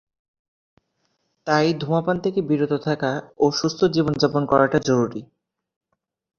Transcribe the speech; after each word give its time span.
তাই 1.47 1.67
ধূমপান 1.73 2.17
থেকে 2.19 2.39
বিরত 2.41 2.73
থাকা 2.83 3.11
ও 3.37 3.45
সুস্থ 3.51 3.79
জীবনযাপন 3.85 4.43
করাটা 4.45 4.77
জরুরি। 4.79 5.21